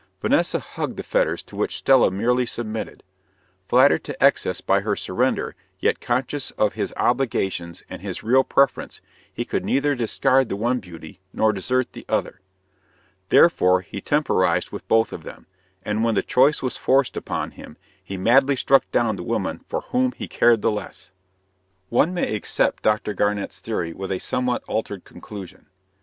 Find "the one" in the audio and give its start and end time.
10.49-10.79